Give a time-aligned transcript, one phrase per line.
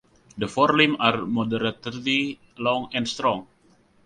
[0.35, 3.45] The forelimbs are moderately long and strong.